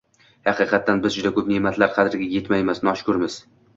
[0.47, 3.37] Haqiqatan, biz juda ko‘p ne’matlar qadriga yetmaymiz, noshukrmiz.